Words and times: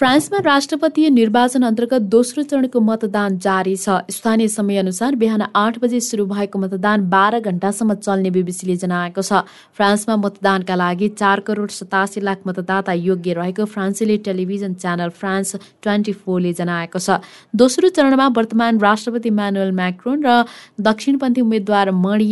फ्रान्समा 0.00 0.38
राष्ट्रपतीय 0.44 1.08
निर्वाचन 1.10 1.62
अन्तर्गत 1.62 2.02
दोस्रो 2.08 2.42
चरणको 2.42 2.80
मतदान 2.80 3.36
जारी 3.38 3.74
छ। 3.76 3.96
स्थानीय 4.10 4.48
समयअनुसार 4.48 5.14
बिहान 5.14 5.42
आठ 5.54 5.78
बजे 5.78 5.98
सुरु 6.00 6.24
भएको 6.26 6.58
मतदान 6.58 7.04
बाह्र 7.10 7.40
घण्टासम्म 7.40 7.94
चल्ने 7.96 8.30
बिबिसीले 8.32 8.76
जनाएको 8.80 9.22
छ। 9.22 9.44
फ्रान्समा 9.76 10.16
मतदानका 10.16 10.74
लागि 10.74 11.08
चार 11.20 11.40
करोड 11.44 11.70
सतासी 11.70 12.20
लाख 12.20 12.46
मतदाता 12.46 12.92
योग्य 12.92 13.32
रहेको 13.32 13.64
फ्रान्सेली 13.66 14.16
टेलिभिजन 14.24 14.74
च्यानल 14.80 15.08
फ्रान्स 15.20 15.56
ट्वेन्टी 15.82 16.12
फोरले 16.14 16.52
जनाएको 16.56 16.98
छ। 16.98 17.20
दोस्रो 17.54 17.88
चरणमा 17.92 18.28
वर्तमान 18.38 18.80
राष्ट्रपति 18.80 19.30
म्यानुएल 19.36 19.72
म्याक्रोन 19.82 20.24
र 20.24 20.38
दक्षिणपन्थी 20.80 21.40
उम्मेद्वार 21.40 21.90
मणि 22.00 22.30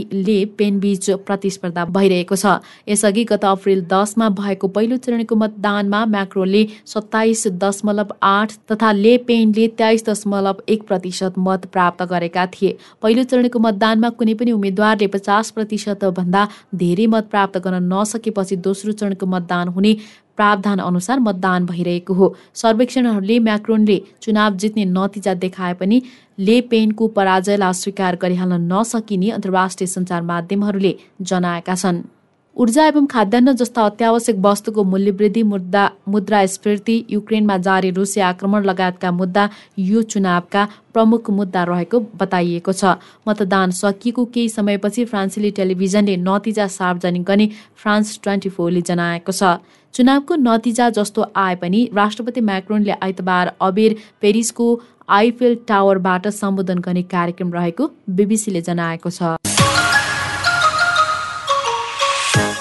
पेनबीच 0.57 1.11
प्रतिस्पर्धा 1.29 1.85
भइरहेको 1.93 2.37
छ। 2.37 2.57
यसअघि 2.89 3.29
गत 3.29 3.45
अप्रेल 3.45 3.85
दसमा 3.93 4.29
भएको 4.41 4.73
पहिलो 4.73 4.97
चरणको 5.05 5.35
मतदानमा 5.37 6.05
म्याक्रोनले 6.17 6.67
सत्ताइस 6.97 7.47
दशमलव 7.63 8.15
आठ 8.25 8.53
तथा 8.71 8.93
ले 8.95 9.17
पेनले 9.27 9.67
तेइस 9.79 10.05
दशमलव 10.07 10.63
एक 10.69 10.83
प्रतिशत 10.89 11.39
मत 11.39 11.67
प्राप्त 11.73 12.03
गरेका 12.11 12.47
थिए। 12.55 12.77
पहिलो 13.03 13.23
चरणको 13.25 13.59
मतदानमा 13.59 14.09
कुनै 14.19 14.35
पनि 14.35 14.53
उम्मेद्वारले 14.53 15.07
पचास 15.09 15.51
प्रतिशत 15.51 16.05
भन्दा 16.19 16.47
धेरै 16.77 17.07
मत 17.09 17.29
प्राप्त 17.31 17.59
गर्न 17.59 17.83
नसकेपछि 17.93 18.57
दोस्रो 18.67 18.93
चरणको 18.95 19.27
मतदान 19.27 19.69
हुने 19.77 19.95
प्रावधान 20.37 20.79
अनुसार 20.81 21.19
मतदान 21.21 21.65
भइरहेको 21.67 22.15
हो। 22.15 22.27
सर्वेक्षणहरूले 22.55 23.39
म्याक्रोनले 23.47 23.97
चुनाव 24.23 24.57
जित्ने 24.57 24.85
नतिजा 24.91 25.35
देखाए 25.45 25.73
पनि 25.81 26.03
ले 26.39 26.61
पेनको 26.71 27.09
पराजयलाई 27.17 27.73
स्वीकार 27.75 28.19
गरिहाल्न 28.23 28.61
नसकिने 28.73 29.31
अन्तर्राष्ट्रिय 29.31 29.87
सञ्चार 29.89 30.23
माध्यमहरूले 30.31 30.95
जनाएका 31.23 31.75
छन्। 31.75 31.99
ऊर्जा 32.59 32.85
एवं 32.87 33.05
खाद्यान्न 33.07 33.53
जस्ता 33.55 33.83
अत्यावश्यक 33.87 34.37
वस्तुको 34.45 34.83
मूल्यवृद्धि 34.85 35.43
मुद्दा 35.51 35.83
मुद्रास्फीति 36.11 36.97
युक्रेनमा 37.11 37.57
जारी 37.67 37.91
रुसी 37.99 38.21
आक्रमण 38.29 38.65
लगायतका 38.65 39.11
मुद्दा 39.13 39.49
यो 39.81 40.03
चुनावका 40.05 40.65
प्रमुख 40.95 41.31
मुद्दा 41.31 41.63
रहेको 41.65 42.01
बताइएको 42.21 42.73
छ। 42.73 42.97
मतदान 43.29 43.71
सकिएको 43.79 44.25
केही 44.35 44.49
समयपछि 44.49 45.05
फ्रान्सेली 45.05 45.51
टेलिभिजनले 45.59 46.17
नतिजा 46.19 46.67
सार्वजनिक 46.79 47.25
गर्ने 47.25 47.47
फ्रान्स 47.77 48.19
ट्वेन्टी 48.23 48.49
फोरले 48.51 48.83
जनाएको 48.91 49.33
छ। 49.33 49.55
चुनावको 49.95 50.35
नतिजा 50.43 50.89
जस्तो 50.99 51.31
आए 51.37 51.55
पनि 51.63 51.89
राष्ट्रपति 51.95 52.41
म्याक्रोनले 52.51 52.99
आइतबार 53.01 53.53
अबेर 53.69 53.97
पेरिसको 54.21 54.67
आइफेल 55.21 55.55
टावरबाट 55.69 56.29
सम्बोधन 56.41 56.79
गर्ने 56.89 57.03
कार्यक्रम 57.15 57.53
रहेको 57.55 57.91
बिबिसीले 58.13 58.63
जनाएको 58.63 59.11
छ। 59.11 59.48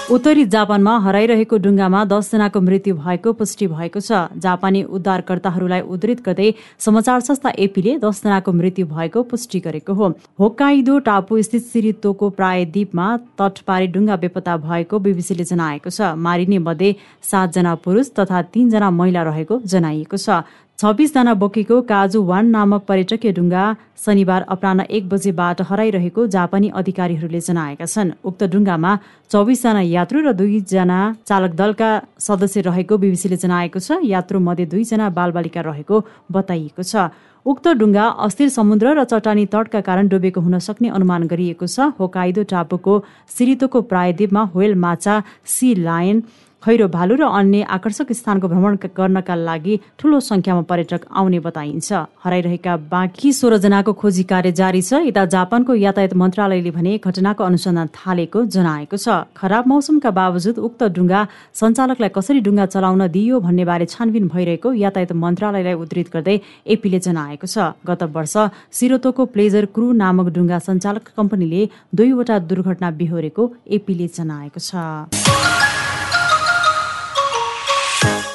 उत्तरी 0.08 0.44
जापानमा 0.46 0.92
हराइरहेको 1.04 1.56
डुङ्गामा 1.60 2.04
दसजनाको 2.08 2.60
मृत्यु 2.60 2.94
भएको 2.96 3.32
पुष्टि 3.36 3.66
भएको 3.68 4.00
छ। 4.00 4.40
जापानी 4.40 4.82
उद्धारकर्ताहरूलाई 4.88 5.80
उद्धित 5.86 6.22
गर्दै 6.24 6.46
समाचार 6.80 7.20
संस्था 7.20 7.50
एपीले 7.58 7.96
दसजनाको 8.00 8.52
मृत्यु 8.52 8.86
भएको 8.88 9.22
पुष्टि 9.28 9.60
गरेको 9.60 9.92
हो। 9.92 10.08
होक्काइदो 10.40 10.98
टापु 11.04 11.42
स्थित 11.42 11.62
सिरितोको 11.62 12.30
प्राय 12.32 12.64
द्वीपमा 12.72 13.08
तटपारी 13.36 13.86
डुङ्गा 13.92 14.16
बेपत्ता 14.16 14.56
भएको 14.64 14.98
बिबिसीले 14.98 15.44
जनाएको 15.44 15.90
छ। 15.90 16.16
मारिने 16.16 16.58
मध्ये 16.64 16.94
सातजना 17.22 17.74
पुरुष 17.84 18.10
तथा 18.16 18.42
तीनजना 18.48 18.90
महिला 18.90 19.22
रहेको 19.28 19.60
जनाइएको 19.60 20.16
छ। 20.16 20.40
छब्बिसजना 20.78 21.32
बोकेको 21.34 21.76
काजु 21.82 22.20
वान 22.22 22.50
नामक 22.54 22.82
पर्यटकीय 22.88 23.32
डुङ्गा 23.34 23.62
शनिबार 23.98 24.44
अपराह 24.54 24.82
एक 24.88 25.08
बजेबाट 25.10 25.62
हराइरहेको 25.70 26.26
जापानी 26.34 26.68
अधिकारीहरूले 26.80 27.40
जनाएका 27.46 27.86
छन्। 27.86 28.12
उक्त 28.22 28.42
डुङ्गामा 28.52 28.92
चौबिसजना 29.26 29.82
यात्रु 29.82 30.22
र 30.22 30.32
दुईजना 30.38 30.98
चालक 31.26 31.58
दलका 31.60 31.90
सदस्य 32.22 32.60
रहेको 32.70 32.98
बिबिसीले 33.02 33.36
जनाएको 33.42 33.82
छ। 33.82 33.98
यात्रु 34.06 34.38
मध्ये 34.38 34.70
दुईजना 34.70 35.10
बालबालिका 35.18 35.66
रहेको 35.66 35.96
बताइएको 36.30 36.82
छ। 36.86 37.10
उक्त 37.46 37.66
डुङ्गा 37.74 38.06
अस्थिर 38.22 38.48
समुद्र 38.54 38.94
र 38.94 39.04
चट्टानी 39.10 39.50
तटका 39.50 39.80
कारण 39.82 40.14
डुबेको 40.14 40.40
हुन 40.46 40.58
सक्ने 40.62 40.94
अनुमान 40.94 41.26
गरिएको 41.26 41.66
छ। 41.66 41.90
होकाइदो 41.98 42.42
टापुको 42.46 42.94
सिरितोको 43.34 43.78
प्रायद्वीपमा 43.90 44.42
होयल 44.54 44.74
माछा 44.78 45.22
सी 45.42 45.74
लायन 45.82 46.22
खैरो 46.62 46.86
भालु 46.90 47.14
र 47.14 47.22
अन्य 47.22 47.62
आकर्षक 47.70 48.10
स्थानको 48.12 48.48
भ्रमण 48.48 48.76
गर्नका 48.90 49.34
लागि 49.38 49.74
ठूलो 49.98 50.18
संख्यामा 50.20 50.62
पर्यटक 50.66 51.02
आउने 51.14 51.38
बताइन्छ। 51.40 51.92
हराइरहेका 52.18 52.76
बाँकी 52.90 53.32
सोह्रजनाको 53.32 53.92
खोजी 53.94 54.22
कार्य 54.26 54.52
जारी 54.52 54.82
छ। 54.82 55.06
यता 55.06 55.24
जापानको 55.34 55.74
यातायात 55.78 56.14
मन्त्रालयले 56.18 56.70
भने 56.74 56.92
घटनाको 56.98 57.44
अनुसन्धान 57.44 57.88
थालेको 57.94 58.44
जनाएको 58.50 58.96
छ। 58.98 59.30
खराब 59.38 59.64
मौसमका 59.70 60.10
बावजुद 60.10 60.58
उक्त 60.58 60.82
डुङ्गा 60.98 61.20
सञ्चालकलाई 61.54 62.10
कसरी 62.10 62.40
डुङ्गा 62.42 62.66
चलाउन 62.74 63.06
दिइयो 63.06 63.38
भन्ने 63.38 63.64
बारे 63.64 63.86
छानबिन 63.86 64.26
भइरहेको 64.28 64.72
यातायात 64.82 65.12
मन्त्रालयलाई 65.14 65.78
उद्धित 65.78 66.10
गर्दै 66.10 66.36
एपीले 66.66 66.98
जनाएको 67.06 67.46
छ। 67.46 67.70
गत 67.86 68.02
वर्ष 68.10 68.34
सिरोतोको 68.74 69.30
प्लेजर 69.30 69.70
क्रू 69.70 69.86
नामक 69.94 70.34
डुङ्गा 70.34 70.58
सञ्चालक 70.66 71.14
कम्पनीले 71.14 71.62
दुईवटा 71.94 72.38
दुर्घटना 72.50 72.90
बिहोरेको 72.98 73.42
एपीले 73.78 74.06
जनाएको 74.10 74.58
छ। 74.58 75.77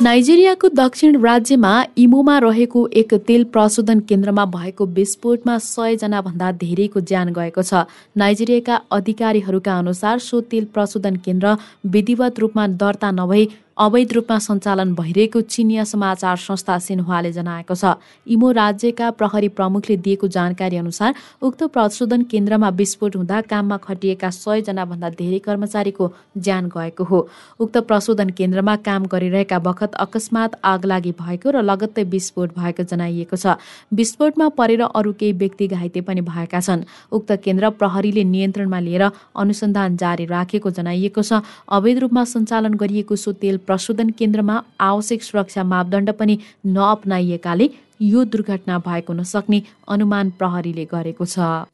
नाइजेरियाको 0.04 0.68
दक्षिण 0.70 1.16
राज्यमा 1.22 1.70
इमोमा 1.98 2.38
रहेको 2.40 2.80
एक 2.94 3.14
तेल 3.28 3.44
प्रशोधन 3.54 4.00
केन्द्रमा 4.00 4.46
भएको 4.46 4.86
विस्फोटमा 4.96 5.58
सयजना 5.58 6.22
भन्दा 6.22 6.52
धेरैको 6.60 7.02
ज्यान 7.02 7.32
गएको 7.34 7.64
छ। 7.64 7.86
नाइजेरियाका 8.18 8.82
अधिकारीहरूका 8.92 9.78
अनुसार 9.80 10.20
सो 10.20 10.42
तेल 10.52 10.66
प्रशोधन 10.74 11.16
केन्द्र 11.16 11.56
विधिवत 11.88 12.40
रूपमा 12.40 12.68
दर्ता 12.84 13.12
नभई 13.12 13.48
अवैध 13.78 14.12
रूपमा 14.14 14.38
सञ्चालन 14.40 14.94
भइरहेको 14.96 15.42
चिनिया 15.44 15.84
समाचार 15.84 16.38
संस्था 16.38 16.78
सिन्हुवाले 16.80 17.32
जनाएको 17.34 17.76
छ। 17.76 17.98
इमो 18.28 18.52
राज्यका 18.54 19.10
प्रहरी 19.12 19.48
प्रमुखले 19.50 19.96
दिएको 19.98 20.28
जानकारी 20.30 20.78
अनुसार 20.78 21.14
उक्त 21.42 21.64
प्रशोधन 21.74 22.24
केन्द्रमा 22.30 22.70
विस्फोट 22.72 23.16
हुँदा 23.16 23.40
काममा 23.44 23.78
खटिएका 23.80 24.30
सयजना 24.30 24.86
भन्दा 24.86 25.10
धेरै 25.12 25.40
कर्मचारीको 25.40 26.12
ज्यान 26.38 26.68
गएको 26.70 27.04
हो। 27.04 27.28
उक्त 27.60 27.78
प्रशोधन 27.90 28.30
केन्द्रमा 28.38 28.76
काम 28.86 29.06
गरिरहेका 29.10 29.60
बखत 29.60 29.96
अकस्मात 29.98 30.60
आगलागी 30.64 31.12
भएको 31.18 31.50
र 31.50 31.62
लगत्तै 31.64 32.04
विस्फोट 32.06 32.54
भएको 32.54 32.84
जनाइएको 32.86 33.36
छ। 33.36 33.58
विस्फोटमा 33.90 34.50
परेर 34.54 34.82
अरू 34.86 35.14
केही 35.18 35.34
व्यक्ति 35.34 35.68
घाइते 35.74 36.02
पनि 36.06 36.22
भएका 36.22 36.60
छन्। 36.62 36.86
उक्त 37.10 37.32
केन्द्र 37.42 37.74
प्रहरीले 37.82 38.24
नियन्त्रणमा 38.24 38.80
लिएर 38.80 39.10
अनुसन्धान 39.34 39.98
जारी 39.98 40.26
राखेको 40.30 40.70
जनाइएको 40.70 41.22
छ। 41.24 41.42
अवैध 41.74 41.98
रूपमा 41.98 42.24
सञ्चालन 42.38 42.74
गरिएको 42.78 43.16
सो 43.18 43.32
तेल 43.34 43.62
प्रशोधन 43.68 44.10
केन्द्रमा 44.20 44.56
आवश्यक 44.82 45.24
सुरक्षा 45.24 45.64
मापदण्ड 45.64 46.12
पनि 46.20 46.38
नअपनाइएकाले 46.68 47.70
यो 48.02 48.24
दुर्घटना 48.26 48.78
भएको 48.88 49.14
नसक्ने 49.14 49.62
अनुमान 49.88 50.30
प्रहरीले 50.40 50.86
गरेको 50.92 51.26
छ। 51.26 51.72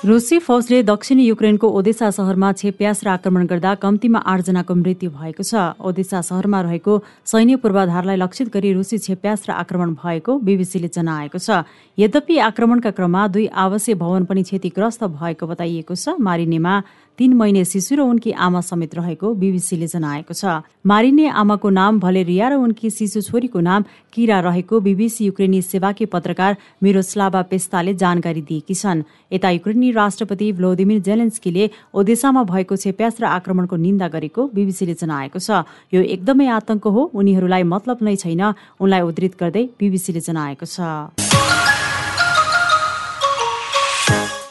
रुसी 0.00 0.38
फौजले 0.40 0.82
दक्षिणी 0.82 1.24
युक्रेनको 1.24 1.68
ओदेसा 1.68 2.08
सहरमा 2.10 2.52
छेप्यास 2.56 3.04
र 3.04 3.08
आक्रमण 3.20 3.46
गर्दा 3.46 3.74
कम्तीमा 3.84 4.18
आठजनाको 4.32 4.74
मृत्यु 4.74 5.10
भएको 5.12 5.44
छ। 5.44 5.76
ओदेसा 5.76 6.20
सहरमा 6.24 6.60
रहेको 6.64 6.92
सैन्य 7.28 7.56
पूर्वाधारलाई 7.60 8.16
लक्षित 8.16 8.48
गरी 8.48 8.72
रुसी 8.72 8.98
छेप्यास 8.98 9.44
र 9.48 9.50
आक्रमण 9.60 9.92
भएको 10.00 10.38
बीबीसीले 10.40 10.88
जनाएको 10.88 11.38
छ। 11.38 11.68
यद्यपि 12.00 12.38
आक्रमणका 12.48 12.90
क्रममा 12.96 13.26
दुई 13.28 13.46
आवासीय 13.52 13.94
भवन 14.00 14.24
पनि 14.24 14.42
क्षतिग्रस्त 14.48 15.04
भएको 15.20 15.46
बताइएको 15.46 15.94
छ। 15.94 16.16
मारिनेमा 16.16 16.74
तीन 17.20 17.32
महिने 17.36 17.64
शिशु 17.64 17.94
र 17.96 18.00
उनकी 18.00 18.30
आमा 18.32 18.60
समेत 18.64 18.94
रहेको 18.96 19.32
बीबीसीले 19.36 19.86
जनाएको 19.86 20.32
छ। 20.32 20.64
मारिने 20.80 21.28
आमाको 21.28 21.68
नाम 21.68 22.00
भलेरिया 22.00 22.48
र 22.48 22.54
उनकी 22.56 22.90
शिशु 22.90 23.20
छोरीको 23.20 23.60
नाम 23.60 23.84
किरा 24.08 24.38
रहेको 24.40 24.80
बीबीसी 24.80 25.26
युक्रेनी 25.26 25.60
सेवाकी 25.62 26.06
पत्रकार 26.08 26.56
मिरोस्लावा 26.80 27.42
पेस्ताले 27.52 27.94
जानकारी 27.94 28.40
दिएकी 28.40 28.74
छन्। 28.74 29.04
यता 29.36 29.50
युक्रेनी 29.52 29.90
राष्ट्रपति 29.92 30.52
भ्लोदिमिर 30.56 31.00
जेलेन्स्कीले 31.04 31.70
ओदेसामा 31.92 32.42
भएको 32.48 32.76
छेप्यास 32.80 33.20
र 33.20 33.24
आक्रमणको 33.36 33.76
निन्दा 33.76 34.08
गरेको 34.08 34.48
बीबीसीले 34.56 34.94
जनाएको 34.96 35.38
छ। 35.38 35.68
यो 35.92 36.00
एकदमै 36.00 36.48
आतंक 36.56 36.84
हो 36.88 37.10
उनीहरूलाई 37.12 37.68
मतलब 37.68 38.00
नै 38.00 38.16
छैन 38.16 38.42
उनलाई 38.80 39.02
उद्धित 39.04 39.36
गर्दै 39.36 39.64
बीबीसीले 39.76 40.24
जनाएको 40.24 40.64
छ। 40.64 41.29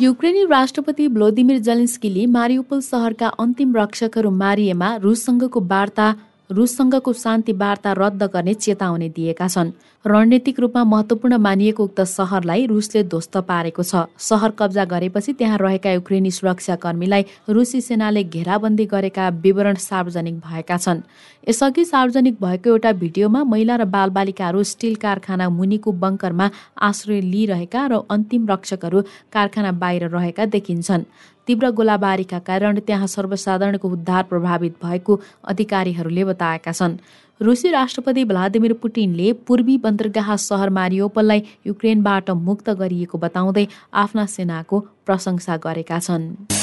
युक्रेनी 0.02 0.44
राष्ट्रपति 0.46 1.08
भ्लोदिमिर 1.08 1.58
जलिन्स्कीले 1.60 2.26
मारियोपोल 2.34 2.82
सहरका 2.82 3.28
अन्तिम 3.40 3.76
रक्षकहरू 3.76 4.30
मारिएमा 4.34 4.96
रुससँगको 4.96 5.62
वार्ता 5.72 6.06
रुससँगको 6.50 7.14
शान्ति 7.14 7.54
वार्ता 7.54 7.92
रद्द 7.94 8.24
गर्ने 8.34 8.54
चेतावनी 8.54 9.10
दिएका 9.10 9.48
छन्। 9.48 9.72
रणनीतिक 10.06 10.60
रूपमा 10.60 10.84
महत्वपूर्ण 10.84 11.38
मानिएको 11.38 11.84
उक्त 11.84 12.02
सहरलाई 12.02 12.66
रुसले 12.66 13.04
ध्वस्त 13.04 13.38
पारेको 13.46 13.84
छ। 13.84 14.10
सहर 14.18 14.52
कब्जा 14.58 14.86
गरेपछि 14.86 15.34
त्यहाँ 15.34 15.58
रहेका 15.62 15.92
युक्रेनी 15.92 16.32
सुरक्षाकर्मीलाई 16.32 17.26
रुसी 17.50 17.82
सेनाले 17.82 18.24
घेराबन्दी 18.24 18.86
गरेका 18.86 19.30
विवरण 19.46 19.76
सार्वजनिक 19.78 20.40
भएका 20.42 20.78
छन्। 20.78 21.06
यसअघि 21.48 21.86
सार्वजनिक 21.86 22.42
भएको 22.42 22.70
एउटा 22.70 22.92
भिडियोमा 22.98 23.44
महिला 23.44 23.76
र 23.76 23.86
बालबालिकाहरू 23.86 24.64
स्टिल 24.64 24.96
कारखाना 24.98 25.50
मुनिको 25.50 25.92
बङ्करमा 26.02 26.50
आश्रय 26.82 27.22
लिइरहेका 27.22 27.88
र 27.88 28.02
अन्तिम 28.10 28.48
रक्षकहरू 28.50 29.02
कारखाना 29.30 29.72
बाहिर 29.78 30.10
रहेका 30.10 30.46
देखिन्छन्। 30.48 31.06
तीव्र 31.50 31.70
गोलाबारीका 31.74 32.40
कारण 32.46 32.80
त्यहाँ 32.80 33.08
सर्वसाधारणको 33.08 33.90
उद्धार 33.90 34.24
प्रभावित 34.24 34.76
भएको 34.84 35.20
अधिकारीहरूले 35.44 36.24
बताएका 36.24 36.72
छन्। 36.72 36.98
रुसी 37.42 37.72
राष्ट्रपति 37.72 38.24
भ्लादिमिर 38.26 38.74
पुटिनले 38.74 39.32
पूर्वी 39.48 39.78
बन्दरगाह 39.78 40.36
सहर 40.46 40.70
मारियोपललाई 40.70 41.44
युक्रेनबाट 41.68 42.30
मुक्त 42.46 42.70
गरिएको 42.70 43.18
बताउँदै 43.18 43.68
आफ्ना 43.96 44.26
सेनाको 44.28 44.80
प्रशंसा 45.06 45.58
गरेका 45.58 46.00
छन्। 46.00 46.59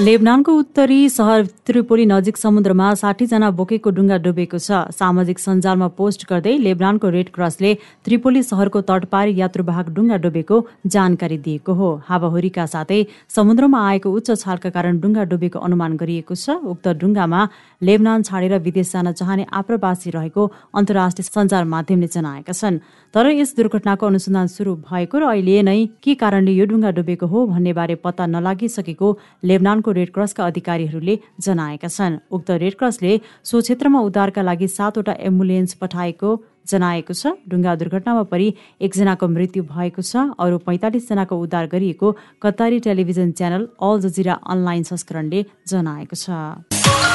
लेबनानको 0.00 0.52
उत्तरी 0.58 0.98
सहर 1.12 1.42
त्रिपोली 1.68 2.04
नजिक 2.06 2.36
समुद्रमा 2.36 2.84
साठीजना 2.98 3.48
बोकेको 3.56 3.90
डुङ्गा 3.96 4.16
डुबेको 4.26 4.58
छ। 4.58 4.78
सामाजिक 4.96 5.38
सञ्जालमा 5.38 5.88
पोस्ट 5.98 6.24
गर्दै 6.30 6.54
लेबनानको 6.58 7.08
रेड 7.16 7.28
क्रसले 7.34 7.72
त्रिपोली 8.08 8.42
सहरको 8.42 8.80
तटपारी 8.90 9.34
यात्रुवाहक 9.40 9.92
डुङ्गा 9.92 10.16
डुबेको 10.24 10.60
जानकारी 10.94 11.38
दिएको 11.44 11.72
हो। 11.80 11.88
हावाहुरीका 12.08 12.64
साथै 12.74 13.00
समुद्रमा 13.36 13.82
आएको 13.88 14.12
उच्च 14.18 14.40
छालका 14.40 14.70
कारण 14.72 15.00
डुङ्गा 15.04 15.24
डुबेको 15.32 15.58
अनुमान 15.68 16.00
गरिएको 16.00 16.34
छ। 16.34 16.56
उक्त 16.72 16.88
डुङ्गामा 16.96 17.40
लेबनान 17.82 18.22
छाडेर 18.22 18.58
विदेश 18.60 18.92
जान 18.92 19.12
चाहने 19.12 19.46
आप्रवासी 19.52 20.10
रहेको 20.10 20.42
अन्तर्राष्ट्रिय 20.74 21.24
सञ्चार 21.24 21.64
माध्यमले 21.64 22.06
जनाएका 22.06 22.52
छन्। 22.52 22.78
तर 23.14 23.26
यस 23.30 23.56
दुर्घटनाको 23.56 24.06
अनुसन्धान 24.06 24.46
सुरु 24.46 24.74
भएको 24.84 25.18
र 25.18 25.24
अहिले 25.32 25.62
नै 25.62 25.78
के 26.02 26.14
कारणले 26.14 26.52
यो 26.52 26.64
डुङ्गा 26.66 26.90
डुबेको 26.92 27.26
हो 27.26 27.46
भन्ने 27.46 27.72
बारे 27.72 27.94
पत्ता 28.04 28.26
नलागिसकेको 28.26 29.08
लेबनानको 29.44 29.90
रेड 29.92 30.10
क्रसका 30.12 30.46
अधिकारीहरूले 30.46 31.14
जनाएका 31.40 31.88
छन्। 31.88 32.20
उक्त 32.30 32.50
रेड 32.62 32.74
क्रसले 32.78 33.12
सो 33.44 33.60
क्षेत्रमा 33.60 34.00
उद्धारका 34.08 34.42
लागि 34.42 34.68
सातवटा 34.68 35.14
एम्बुलेन्स 35.28 35.74
पठाएको 35.80 36.30
जनाएको 36.70 37.12
छ। 37.16 37.34
डुङ्गा 37.48 37.74
दुर्घटनामा 37.80 38.22
परि 38.30 38.48
एकजनाको 38.78 39.26
मृत्यु 39.26 39.62
भएको 39.64 40.02
छ। 40.04 40.36
अरू 40.38 40.58
पैँतालिस 40.68 41.08
जनाको 41.08 41.34
उद्धार 41.34 41.66
गरिएको 41.72 42.08
कतारी 42.42 42.78
television 42.86 43.32
channel 43.32 43.62
Al 43.80 43.96
Jazeera 44.04 44.34
online 44.46 44.82
संस्करणले 44.86 45.40
जनाएको 45.66 46.14
छ। 46.14 47.09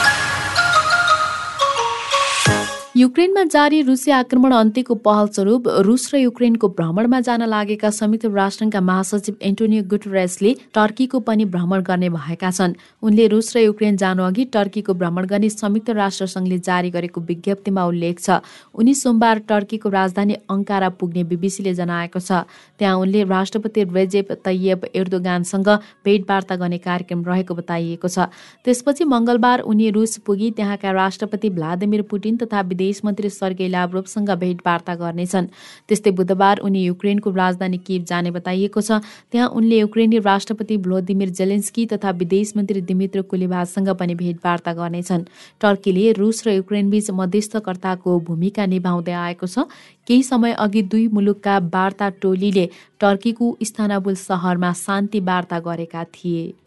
युक्रेनमा 2.98 3.44
जारी 3.52 3.82
रुसी 3.82 4.12
आक्रमण 4.16 4.52
अन्त्यको 4.56 4.96
पहलस्वरूप 5.06 5.68
रुस 5.86 6.04
र 6.14 6.18
युक्रेनको 6.18 6.68
भ्रमणमा 6.76 7.20
जान 7.22 7.42
लागेका 7.44 7.90
संयुक्त 7.92 8.26
राष्ट्रका 8.36 8.82
महासचिव 8.82 9.36
एन्टोनियो 9.44 9.84
गुटरेसले 9.92 10.54
टर्कीको 10.76 11.20
पनि 11.20 11.46
भ्रमण 11.46 11.82
गर्ने 11.84 12.10
भएका 12.10 12.52
छन्। 12.52 12.74
उनले 13.04 13.28
रुस 13.28 13.56
र 13.56 13.60
युक्रेन 13.60 13.98
जानु 14.00 14.24
अघि 14.24 14.46
टर्कीको 14.54 14.94
भ्रमण 14.96 15.26
गर्ने 15.28 15.50
संयुक्त 15.50 15.90
राष्ट्रसङ्घले 15.92 16.60
जारी 16.60 16.90
गरेको 16.96 17.22
विज्ञप्तिमा 17.22 17.84
उल्लेख 17.86 18.20
छ। 18.20 18.40
उनी 18.80 18.94
सोमबार 18.96 19.40
टर्कीको 19.44 19.90
राजधानी 19.90 20.40
अङ्कारा 20.48 20.90
पुग्ने 20.96 21.24
बिबिसीले 21.28 21.74
जनाएको 21.76 22.20
छ। 22.20 22.48
त्यहाँ 22.80 22.96
उनले 22.96 23.24
राष्ट्रपति 23.26 23.84
रेजेप 23.92 24.32
तैयब 24.48 24.88
एर्दोगानसँग 24.96 25.70
भेटवार्ता 26.08 26.56
गर्ने 26.56 26.80
कार्यक्रम 26.88 27.28
रहेको 27.28 27.60
बताइएको 27.60 28.08
छ। 28.08 28.32
त्यसपछि 28.64 29.04
मङ्गलबार 29.04 29.68
उनी 29.68 29.92
रुस 29.92 30.18
पुगी 30.24 30.52
त्यहाँका 30.56 30.92
राष्ट्रपति 31.04 31.50
भ्लादिमिर 31.60 32.08
पुटिन 32.08 32.38
तथा 32.40 32.62
विदेश 32.64 32.84
मन्त्री 33.06 33.30
सर्गेई 33.30 33.68
लाभ्रोभसँग 33.68 34.30
भेटवार्ता 34.30 34.96
गर्नेछन्। 34.96 35.48
त्यस्तै 35.88 36.12
बुधबार 36.12 36.58
उनी 36.60 36.84
युक्रेनको 36.84 37.30
राजधानी 37.32 37.78
किभ 37.78 38.04
जाने 38.04 38.32
बताइएको 38.32 38.82
छ। 38.82 39.00
त्यहाँ 39.32 39.50
उनले 39.50 39.80
युक्रेनी 39.80 40.20
राष्ट्रपति 40.20 40.78
भ्लोदिमिर 40.78 41.30
जेलेन्स्की 41.30 41.86
तथा 41.86 42.12
विदेश 42.12 42.54
मन्त्री 42.58 42.82
दिमित्र 42.82 43.22
कुलिभासँग 43.24 43.90
पनि 43.96 44.16
भेटवार्ता 44.16 44.74
गर्नेछन्। 44.74 45.24
टर्कीले 45.62 46.12
रुस 46.12 46.48
र 46.48 46.52
युक्रेनबीच 46.52 47.12
मध्यस्थकर्ताको 47.12 48.20
भूमिका 48.20 48.66
निभाउँदै 48.66 49.12
आएको 49.14 49.48
छ। 49.48 49.68
केही 50.08 50.24
समय 50.24 50.52
अघि 50.54 50.82
दुई 50.84 51.08
मुलुकका 51.08 51.58
वार्ता 51.74 52.10
टोलीले 52.22 52.70
टर्कीको 53.00 53.58
स्थानबुल 53.64 54.16
सहरमा 54.16 54.74
शान्ति 54.74 55.20
वार्ता 55.20 55.60
गरेका 55.60 56.04
थिए। 56.06 56.65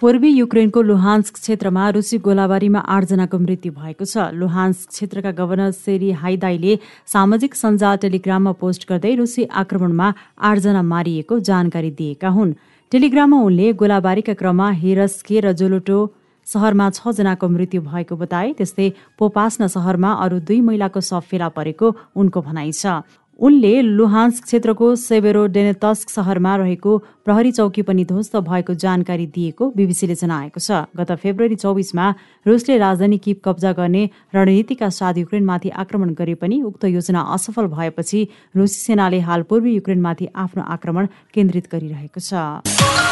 पूर्वी 0.00 0.28
युक्रेनको 0.30 0.80
लुहान्स 0.82 1.30
क्षेत्रमा 1.36 1.88
रुसी 1.90 2.18
गोलाबारीमा 2.22 2.80
आठजनाको 2.86 3.38
मृत्यु 3.38 3.72
भएको 3.74 4.04
छ। 4.04 4.30
लुहान्स 4.32 4.84
क्षेत्रका 4.94 5.30
गभर्नर 5.34 5.70
सेरी 5.74 6.10
हाइदाईले 6.22 6.78
सामाजिक 7.08 7.54
सञ्जाल 7.54 7.96
टेलिग्राममा 8.04 8.52
पोस्ट 8.62 8.86
गर्दै 8.86 9.14
रुसी 9.18 9.44
आक्रमणमा 9.58 10.12
आठजना 10.50 10.82
मारिएको 10.92 11.38
जानकारी 11.42 11.90
दिएका 11.98 12.28
हुन्। 12.30 12.54
टेलिग्राममा 12.92 13.42
उनले 13.42 13.72
गोलाबारीका 13.74 14.34
क्रममा 14.38 14.70
हेरस्के 14.78 15.40
र 15.40 15.52
जोलोटो 15.58 15.98
सहरमा 16.46 16.90
छजनाको 16.94 17.48
मृत्यु 17.50 17.82
भएको 17.82 18.14
बताए 18.22 18.52
त्यस्तै 18.54 18.88
पोपास्न 19.18 19.66
सहरमा 19.66 20.12
अरू 20.24 20.38
दुई 20.46 20.60
महिलाको 20.62 21.00
शव 21.02 21.26
फेला 21.26 21.48
परेको 21.58 21.86
उनको 22.14 22.38
भनाइ 22.46 22.70
छ। 22.72 23.02
उनले 23.38 23.80
लुहान्स 23.82 24.40
क्षेत्रको 24.42 24.94
सेवेरो 24.98 25.44
डेनेतस्क 25.46 26.08
सहरमा 26.10 26.54
रहेको 26.56 26.96
प्रहरी 27.24 27.52
चौकी 27.52 27.82
पनि 27.82 28.04
ध्वस्त 28.04 28.36
भएको 28.42 28.74
जानकारी 28.74 29.26
दिएको 29.36 29.68
बिबिसीले 29.76 30.14
जनाएको 30.14 30.60
छ। 30.60 30.80
गत 30.98 31.12
फेब्रुअरी 31.22 31.54
चौबिसमा 31.56 32.06
रुसले 32.46 32.78
राजधानी 32.78 33.18
किप 33.18 33.42
कब्जा 33.44 33.72
गर्ने 33.78 34.02
रणनीतिका 34.34 34.88
साथ 34.90 35.22
युक्रेनमाथि 35.22 35.70
आक्रमण 35.78 36.14
गरे 36.18 36.34
पनि 36.34 36.60
उक्त 36.62 36.84
योजना 36.90 37.20
असफल 37.36 37.66
भएपछि 37.76 38.26
रुसी 38.56 38.80
सेनाले 38.80 39.20
हाल 39.22 39.42
पूर्वी 39.46 39.74
युक्रेनमाथि 39.74 40.28
आफ्नो 40.36 40.62
आक्रमण 40.74 41.06
केन्द्रित 41.34 41.70
गरिरहेको 41.72 42.20
छ। 42.20 43.07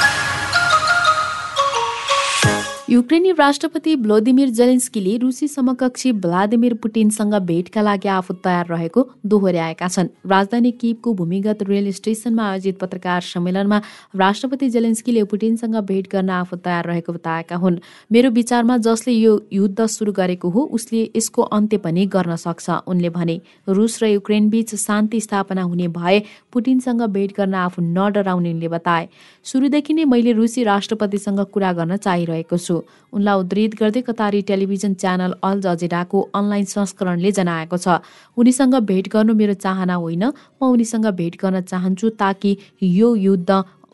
युक्रेनी 2.88 3.31
राष्ट्रपति 3.33 3.94
भ्लोदिमिर 3.97 4.49
जेलेन्स्कीले 4.49 5.17
रुसी 5.19 5.47
समकक्षी 5.49 6.11
भ्लादिमिर 6.15 6.75
पुटिनसँग 6.75 7.35
भेटका 7.47 7.83
लागि 7.83 8.09
आफू 8.09 8.35
तयार 8.44 8.67
रहेको 8.67 9.03
दोहोर्याएका 9.27 9.88
छन्। 9.88 10.09
राजधानी 10.31 10.71
किपको 10.73 11.15
भूमिगत 11.15 11.62
रेल 11.62 11.91
स्टेसनमा 11.93 12.44
आयोजित 12.50 12.79
पत्रकार 12.79 13.21
सम्मेलनमा 13.23 13.81
राष्ट्रपति 14.17 14.69
जेलेन्स्कीले 14.71 15.25
पुटिनसँग 15.25 15.75
भेट 15.83 16.11
गर्न 16.12 16.31
आफू 16.31 16.56
तयार 16.59 16.85
रहेको 16.87 17.12
बताएका 17.12 17.56
हुन्। 17.56 17.79
मेरो 18.12 18.31
विचारमा 18.31 18.77
जसले 18.79 19.12
यो 19.15 19.35
युद्ध 19.53 19.87
सुरु 19.87 20.12
गरेको 20.12 20.49
हो 20.49 20.62
उसले 20.79 21.03
यसको 21.17 21.43
अन्त्य 21.43 21.79
पनि 21.82 22.06
गर्न 22.06 22.37
सक्छ 22.37 22.71
उनले 22.87 23.11
भने। 23.11 23.41
रुस 23.69 24.03
र 24.03 24.06
युक्रेन 24.06 24.49
बीच 24.50 24.75
शान्ति 24.77 25.21
स्थापना 25.21 25.62
हुने 25.65 25.89
भए 25.91 26.23
पुटिनसँग 26.53 27.03
भेट 27.11 27.37
गर्न 27.37 27.55
आफू 27.67 27.82
नडराउने 27.82 28.53
उनले 28.53 28.69
बताए। 28.69 29.09
सुरुदेखि 29.44 29.94
नै 29.94 30.05
मैले 30.06 30.32
रुसी 30.39 30.65
राष्ट्रपतिसँग 30.65 31.44
कुरा 31.50 31.73
गर्न 31.73 31.97
चाहिरहेको 31.99 32.56
छु। 32.59 32.75
उनलाई 33.12 33.40
उद्धित 33.40 33.75
गर्दै 33.81 34.02
कतारी 34.02 34.40
टेलिभिजन 34.43 34.94
च्यानल 34.94 35.32
अल 35.43 35.61
जजेडाको 35.61 36.20
अनलाइन 36.34 36.64
संस्करणले 36.67 37.32
जनाएको 37.32 37.76
छ। 37.76 38.00
उनीसँग 38.37 38.75
भेट 38.82 39.08
गर्नु 39.08 39.34
मेरो 39.34 39.55
चाहना 39.55 39.94
होइन। 39.94 40.25
म 40.58 40.70
उनीसँग 40.73 41.06
भेट 41.14 41.37
गर्न 41.37 41.61
चाहन्छु 41.62 42.11
ताकि 42.19 42.56
यो 42.82 43.14
युद्ध 43.17 43.50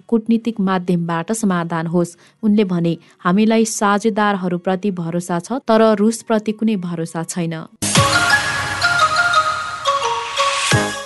कुटनीतिक 0.08 0.60
माध्यमबाट 0.60 1.32
समाधान 1.34 1.86
होस्। 1.86 2.16
उनले 2.42 2.64
भने 2.64 2.96
हामीलाई 3.24 3.64
साझेदारहरूप्रति 3.64 4.90
भरोसा 4.92 5.38
छ 5.40 5.64
तर 5.64 5.80
रुसप्रति 5.96 6.52
कुनै 6.52 6.76
भरोसा 6.78 7.22
छैन। 7.24 7.54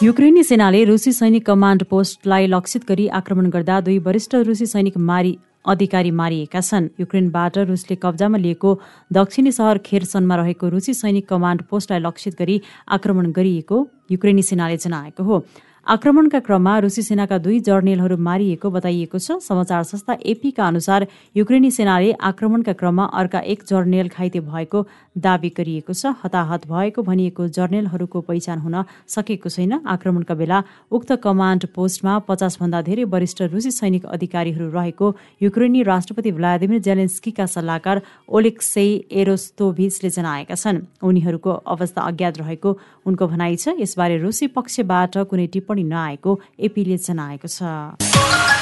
युक्रेनी 0.07 0.43
सेनाले 0.45 0.83
रुसी 0.85 1.13
सैनिक 1.13 1.45
कमान्ड 1.47 1.83
पोस्टलाई 1.91 2.47
लक्षित 2.47 2.83
गरी 2.89 3.07
आक्रमण 3.19 3.49
गर्दा 3.51 3.81
दुई 3.81 3.99
वरिष्ठ 3.99 4.35
रुसी 4.47 4.67
सैनिक 4.67 4.97
मारी 5.03 5.33
अधिकारी 5.67 6.11
मारिएका 6.21 6.61
छन्। 6.61 6.87
युक्रेनबाट 7.01 7.59
रुसले 7.67 7.97
कब्जामा 8.03 8.39
लिएको 8.39 8.71
दक्षिणी 9.11 9.53
सहर 9.53 9.79
खेरसनमा 9.83 10.37
रहेको 10.37 10.69
रुसी 10.69 10.95
सैनिक 10.95 11.29
कमान्ड 11.29 11.63
पोस्टलाई 11.71 12.01
लक्षित 12.01 12.39
गरी 12.39 12.61
आक्रमण 12.89 13.33
गरिएको 13.33 13.79
युक्रेनी 14.11 14.43
सेनाले 14.43 14.77
जनाएको 14.79 15.23
हो। 15.25 15.45
आक्रमणका 15.87 16.39
क्रममा 16.43 16.79
रुसी 16.81 17.03
सेनाका 17.03 17.37
दुई 17.39 17.59
जर्नेलहरू 17.63 18.17
मारिएको 18.19 18.71
बताइएको 18.71 19.19
छ। 19.19 19.39
समाचार 19.39 19.83
संस्था 19.87 20.17
एपीका 20.27 20.67
अनुसार 20.67 21.07
युक्रेनी 21.37 21.71
सेनाले 21.71 22.11
आक्रमणका 22.21 22.73
क्रममा 22.75 23.05
अर्का 23.15 23.41
एक 23.47 23.63
जर्नेल 23.63 24.09
घाइते 24.11 24.41
भएको 24.43 24.83
दावी 25.17 25.51
गरिएको 25.55 25.95
छ। 25.95 26.11
हताहत 26.25 26.67
भएको 26.67 27.03
भनिएको 27.03 27.47
जर्नेलहरूको 27.49 28.21
पहिचान 28.21 28.59
हुन 28.59 28.83
सकेको 29.07 29.49
छैन। 29.49 29.87
आक्रमणका 29.87 30.35
बेला 30.35 30.59
उक्त 30.91 31.13
कमान्ड 31.23 31.67
पोस्टमा 31.71 32.19
पचासभन्दा 32.27 32.83
धेरै 32.83 33.05
वरिष्ठ 33.07 33.43
रुसी 33.55 33.71
सैनिक 33.71 34.11
अधिकारीहरू 34.11 34.67
रहेको 34.75 35.07
युक्रेनी 35.43 35.83
राष्ट्रपति 35.87 36.31
भ्लादिमिर 36.35 36.83
जेलेन्स्कीका 36.83 37.47
सल्लाहकार 37.47 38.03
ओलेक्से 38.27 38.87
एरोस्तोभिसले 39.23 40.11
जनाएका 40.11 40.55
छन्। 40.57 40.83
उनीहरूको 40.99 41.51
अवस्था 41.71 42.01
अज्ञात 42.03 42.43
रहेको 42.43 42.77
उनको 43.07 43.25
भनाइ 43.29 43.57
छ। 43.57 43.79
यसबारे 43.79 44.19
रुसी 44.19 44.47
पक्षबाट 44.51 45.23
कुनै 45.31 45.47
टिप्पणी 45.55 45.75
पनि 45.77 45.85
नआएको 45.93 46.41
एपीले 46.67 46.97
जनाएको 47.05 47.49
छ। 47.49 48.56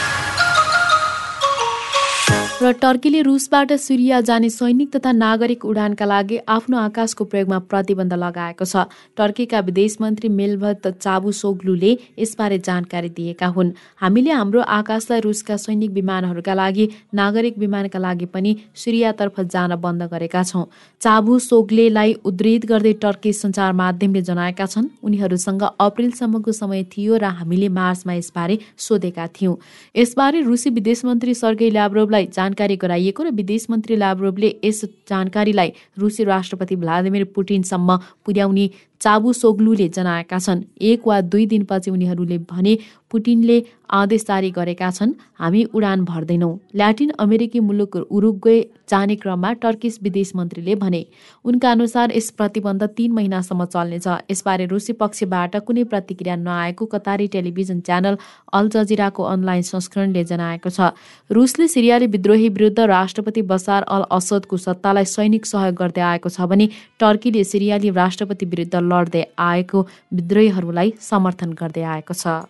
र 2.64 2.70
टर्कीले 2.72 3.20
रुसबाट 3.22 3.72
सिरिया 3.74 4.20
जाने 4.20 4.48
सैनिक 4.50 4.92
तथा 4.92 5.10
नागरिक 5.12 5.64
उडानका 5.64 6.04
लागि 6.04 6.36
आफ्नो 6.48 6.76
आकाशको 6.78 7.24
प्रयोगमा 7.24 7.58
प्रतिबन्ध 7.68 8.12
लगाएको 8.14 8.64
छ। 8.64 8.84
टर्कीका 9.16 9.60
विदेश 9.60 9.96
मन्त्री 10.00 10.28
मेलभत 10.30 10.86
चाबु 10.96 11.32
सोग्लुले 11.34 11.90
यसबारे 12.18 12.58
जानकारी 12.60 13.08
दिएका 13.10 13.46
हुन्। 13.46 13.72
हामीले 14.00 14.30
हाम्रो 14.32 14.60
आकाशलाई 14.76 15.20
रुसका 15.20 15.56
सैनिक 15.56 15.90
विमानहरूका 15.90 16.54
लागि 16.54 16.88
नागरिक 17.12 17.58
विमानका 17.58 17.98
लागि 17.98 18.26
पनि 18.32 18.56
सिरियातर्फ 18.74 19.40
जान 19.46 19.76
बन्द 19.76 20.08
गरेका 20.08 20.42
छौँ। 20.44 20.64
चाबु 21.02 21.38
सोग्लेलाई 21.40 22.16
उद्धित 22.24 22.64
गर्दै 22.64 22.92
टर्की 23.04 23.32
सञ्चार 23.34 23.72
माध्यमले 23.74 24.22
जनाएका 24.22 24.66
छन्। 24.66 24.88
उनीहरूसँग 25.04 25.62
अप्रेलसम्मको 25.80 26.52
समय 26.54 26.84
थियो 26.88 27.20
र 27.20 27.24
हामीले 27.36 27.68
मार्चमा 27.76 28.14
यसबारे 28.14 28.58
सोधेका 28.78 29.26
थियौँ। 29.36 29.56
यसबारे 29.94 30.40
रुसी 30.42 30.70
विदेश 30.72 31.04
मन्त्री 31.04 31.34
सर्गेई 31.34 31.70
ल्याब्रोभलाई 31.70 32.26
जानकारी 32.54 32.76
गराइएको 32.76 33.22
र 33.24 33.30
विदेश 33.34 33.66
मन्त्री 33.70 33.96
लाभ्रोभले 33.96 34.48
यस 34.64 34.84
जानकारीलाई 35.08 35.72
रुसी 35.98 36.24
राष्ट्रपति 36.24 36.76
भ्लादिमिर 36.76 37.24
पुटिनसम्म 37.34 37.96
पुर्याउने 38.24 38.68
चाबु 39.04 39.32
सोग्लुले 39.34 39.88
जनाएका 39.90 40.38
छन्। 40.38 40.62
एक 40.82 41.06
वा 41.06 41.20
दुई 41.22 41.46
दिनपछि 41.46 41.90
उनीहरूले 41.90 42.38
भने 42.50 42.76
पुटिनले 43.10 43.62
आदेश 43.92 44.24
जारी 44.26 44.50
गरेका 44.50 44.90
छन् 44.90 45.12
हामी 45.38 45.64
उडान 45.70 46.04
भर्दैनौँ। 46.04 46.54
ल्याटिन 46.74 47.10
अमेरिकी 47.18 47.60
मुलुक 47.60 47.96
उरुग्वे 47.96 48.56
जाने 48.88 49.16
क्रममा 49.16 49.52
टर्किस 49.62 49.98
विदेश 50.02 50.32
मन्त्रीले 50.36 50.74
भने 50.76 51.04
उनका 51.44 51.70
अनुसार 51.70 52.12
यस 52.16 52.30
प्रतिबन्ध 52.38 52.82
तीन 52.96 53.12
महिनासम्म 53.12 53.64
चल्नेछ। 53.66 54.06
यसबारे 54.30 54.66
रुसी 54.66 54.92
पक्षबाट 54.94 55.56
कुनै 55.66 55.84
प्रतिक्रिया 55.84 56.36
नआएको 56.38 56.86
कतारी 56.86 57.26
टेलिभिजन 57.36 57.80
च्यानल 57.80 58.16
अल 58.52 58.68
जजिराको 58.68 59.22
अनलाइन 59.24 59.62
संस्करणले 59.64 60.24
जनाएको 60.24 60.70
छ। 60.70 60.90
रुसले 61.30 61.68
सिरियाली 61.68 62.06
विद्रोही 62.08 62.48
विरुद्ध 62.50 62.80
राष्ट्रपति 62.80 63.42
बसार 63.52 63.82
अल 63.88 64.04
असदको 64.10 64.56
सत्तालाई 64.58 65.04
सैनिक 65.06 65.46
सहयोग 65.46 65.74
गर्दै 65.76 66.04
आएको 66.10 66.28
छ 66.30 66.50
भने 66.50 66.68
टर्कीले 67.00 67.44
सिरियाली 67.44 67.90
राष्ट्रपति 67.92 68.46
विरुद्ध 68.46 68.74
लड्दै 68.94 69.24
आएको 69.50 69.86
विद्रोहीहरूलाई 70.18 70.94
समर्थन 71.10 71.56
गर्दै 71.62 71.86
आएको 71.94 72.20
छ। 72.22 72.40